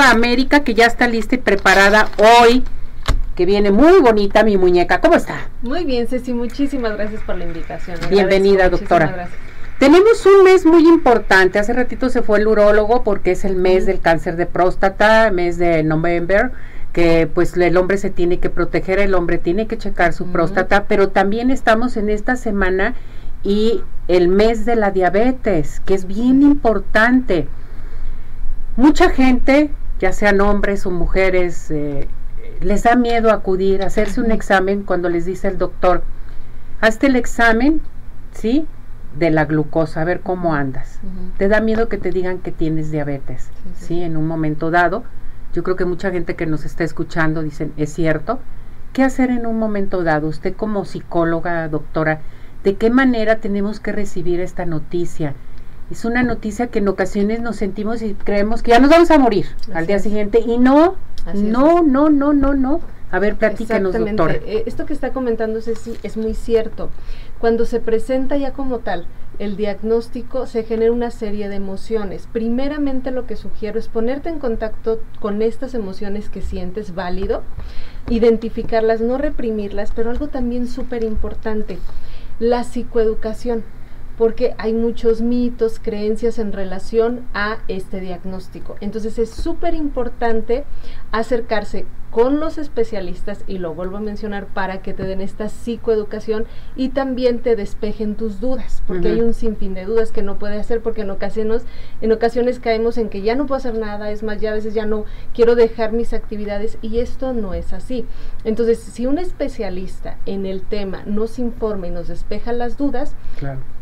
[0.00, 2.62] América que ya está lista y preparada hoy,
[3.34, 5.00] que viene muy bonita mi muñeca.
[5.00, 5.48] ¿Cómo está?
[5.62, 7.98] Muy bien, Ceci, muchísimas gracias por la invitación.
[8.10, 9.28] Bienvenida, doctora.
[9.78, 11.58] Tenemos un mes muy importante.
[11.58, 15.58] Hace ratito se fue el urólogo porque es el mes del cáncer de próstata, mes
[15.58, 16.50] de noviembre,
[16.92, 20.84] que pues el hombre se tiene que proteger, el hombre tiene que checar su próstata,
[20.84, 22.94] pero también estamos en esta semana
[23.42, 27.48] y el mes de la diabetes, que es bien importante.
[28.76, 29.70] Mucha gente,
[30.00, 32.08] ya sean hombres o mujeres, eh,
[32.62, 36.02] les da miedo acudir a hacerse un examen cuando les dice el doctor,
[36.80, 37.82] hazte el examen,
[38.32, 38.66] ¿sí?
[39.18, 41.00] De la glucosa, a ver cómo andas.
[41.36, 45.04] Te da miedo que te digan que tienes diabetes, sí, En un momento dado.
[45.52, 48.40] Yo creo que mucha gente que nos está escuchando dicen, es cierto.
[48.94, 50.28] ¿Qué hacer en un momento dado?
[50.28, 52.20] Usted como psicóloga, doctora,
[52.64, 55.34] ¿de qué manera tenemos que recibir esta noticia?
[55.92, 59.18] Es una noticia que en ocasiones nos sentimos y creemos que ya nos vamos a
[59.18, 60.96] morir al día siguiente y no,
[61.34, 62.80] no, no, no, no, no.
[63.10, 63.94] A ver, platícanos.
[63.94, 66.88] Eh, esto que está comentando Ceci es muy cierto.
[67.38, 69.06] Cuando se presenta ya como tal
[69.38, 72.26] el diagnóstico, se genera una serie de emociones.
[72.32, 77.42] Primeramente lo que sugiero es ponerte en contacto con estas emociones que sientes válido,
[78.08, 81.78] identificarlas, no reprimirlas, pero algo también súper importante,
[82.38, 83.62] la psicoeducación
[84.22, 88.76] porque hay muchos mitos, creencias en relación a este diagnóstico.
[88.80, 90.62] Entonces es súper importante
[91.10, 96.44] acercarse con los especialistas, y lo vuelvo a mencionar, para que te den esta psicoeducación
[96.76, 100.60] y también te despejen tus dudas, porque hay un sinfín de dudas que no puede
[100.60, 101.64] hacer, porque en ocasiones,
[102.02, 104.74] en ocasiones caemos en que ya no puedo hacer nada, es más, ya a veces
[104.74, 108.04] ya no quiero dejar mis actividades, y esto no es así.
[108.44, 113.16] Entonces, si un especialista en el tema nos informa y nos despeja las dudas,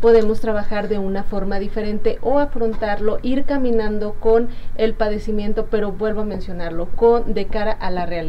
[0.01, 6.21] podemos trabajar de una forma diferente o afrontarlo, ir caminando con el padecimiento, pero vuelvo
[6.21, 8.20] a mencionarlo, con de cara a la realidad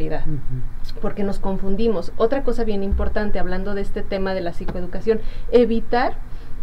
[1.00, 2.12] porque nos confundimos.
[2.16, 6.14] Otra cosa bien importante, hablando de este tema de la psicoeducación, evitar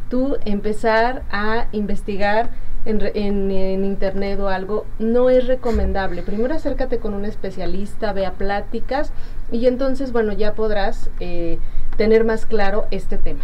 [0.09, 2.49] tú empezar a investigar
[2.85, 6.23] en, internet o algo, no es recomendable.
[6.23, 9.11] Primero acércate con un especialista, vea pláticas
[9.51, 11.59] y entonces, bueno, ya podrás eh,
[11.97, 13.41] tener más claro este tema.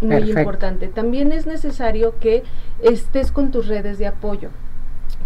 [0.00, 0.86] Muy importante.
[0.88, 2.44] También es necesario que
[2.82, 4.50] estés con tus redes de apoyo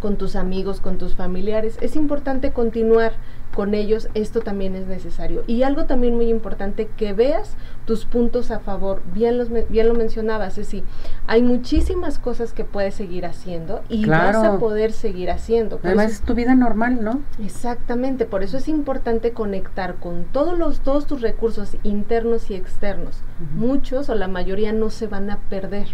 [0.03, 1.79] con tus amigos, con tus familiares.
[1.81, 3.13] Es importante continuar
[3.55, 5.45] con ellos, esto también es necesario.
[5.47, 7.55] Y algo también muy importante, que veas
[7.87, 9.01] tus puntos a favor.
[9.15, 10.85] Bien, los, bien lo mencionabas, es decir,
[11.29, 15.79] hay muchísimas cosas que puedes seguir haciendo y vas a poder seguir haciendo.
[15.85, 17.21] Además es tu vida normal, ¿no?
[17.39, 23.23] Exactamente, por eso es importante conectar con todos, los, todos tus recursos internos y externos.
[23.55, 25.89] Muchos o la mayoría no se van a perder.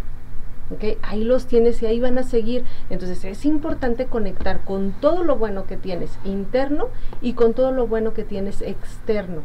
[0.71, 0.99] ¿Okay?
[1.03, 2.65] Ahí los tienes y ahí van a seguir.
[2.91, 6.89] Entonces es importante conectar con todo lo bueno que tienes interno
[7.21, 9.43] y con todo lo bueno que tienes externo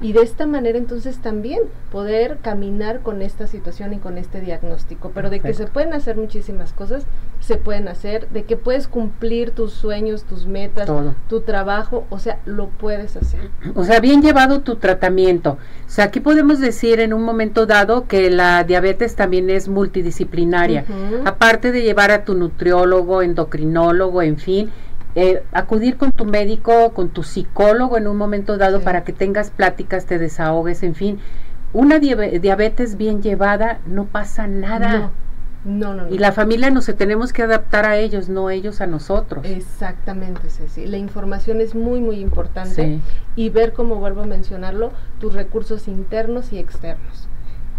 [0.00, 1.60] y de esta manera entonces también
[1.90, 5.10] poder caminar con esta situación y con este diagnóstico.
[5.14, 7.04] Pero de que se pueden hacer muchísimas cosas,
[7.40, 10.88] se pueden hacer, de que puedes cumplir tus sueños, tus metas,
[11.28, 13.50] tu trabajo, o sea, lo puedes hacer.
[13.74, 15.58] O sea, bien llevado tu tratamiento.
[15.86, 20.84] O sea, aquí podemos decir en un momento dado que la diabetes también es multidisciplinaria.
[21.24, 24.70] Aparte de llevar a tu nutriólogo, endocrinólogo, en fin,
[25.14, 29.50] eh, acudir con tu médico, con tu psicólogo en un momento dado para que tengas
[29.50, 31.18] pláticas, te desahogues, en fin.
[31.72, 34.98] Una diabetes bien llevada no pasa nada.
[34.98, 35.28] No.
[35.64, 39.44] No, Y la familia no se tenemos que adaptar a ellos, no ellos a nosotros.
[39.44, 40.86] Exactamente, Ceci.
[40.86, 43.00] La información es muy, muy importante.
[43.34, 47.28] Y ver, como vuelvo a mencionarlo, tus recursos internos y externos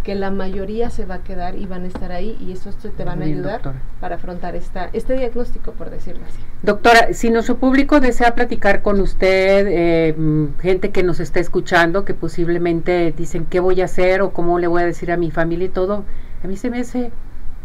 [0.04, 3.04] que la mayoría se va a quedar y van a estar ahí y eso te
[3.04, 3.62] van a ayudar
[4.00, 6.40] para afrontar esta, este diagnóstico, por decirlo así.
[6.64, 10.16] Doctora, si nuestro público desea platicar con usted, eh,
[10.62, 14.68] gente que nos está escuchando, que posiblemente dicen qué voy a hacer o cómo le
[14.68, 16.06] voy a decir a mi familia y todo,
[16.44, 17.12] a mí se me hace,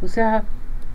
[0.03, 0.43] o sea,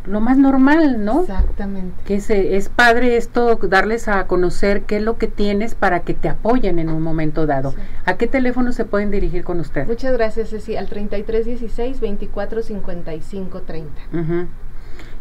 [0.09, 1.21] lo más normal, ¿no?
[1.21, 1.95] Exactamente.
[2.05, 6.13] Que es, es padre esto, darles a conocer qué es lo que tienes para que
[6.13, 7.75] te apoyen en un momento dado.
[8.05, 9.85] ¿A qué teléfono se pueden dirigir con usted?
[9.87, 13.91] Muchas gracias, Ceci, al 3316 2455 30.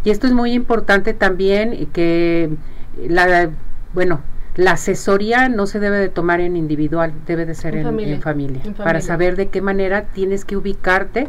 [0.05, 2.51] Y esto es muy importante también que
[3.09, 3.51] la,
[3.93, 4.23] bueno,
[4.57, 8.23] la asesoría no se debe de tomar en individual, debe de ser en, familia, en
[8.23, 11.29] familia, para saber de qué manera tienes que ubicarte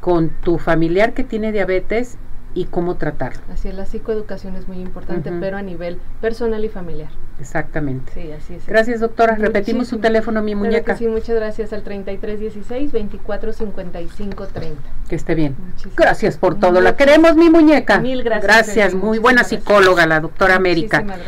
[0.00, 2.18] con tu familiar que tiene diabetes
[2.54, 3.40] y cómo tratarlo.
[3.52, 7.10] Así es, la psicoeducación es muy importante, pero a nivel personal y familiar.
[7.38, 8.12] Exactamente.
[8.12, 8.66] Sí, así es.
[8.66, 9.34] Gracias, doctora.
[9.36, 10.96] Repetimos su teléfono, mi muñeca.
[10.96, 14.82] sí, muchas gracias al 3316 245530.
[15.08, 15.56] Que esté bien.
[15.96, 16.80] Gracias por todo.
[16.80, 17.98] La queremos, mi muñeca.
[17.98, 18.44] Mil gracias.
[18.44, 21.02] Gracias, muy buena psicóloga, la doctora América.